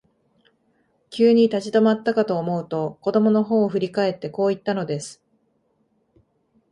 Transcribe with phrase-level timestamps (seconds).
[1.11, 5.21] 急に立ち止まったかと思うと、子供のほうを振り返って、こう言ったのです。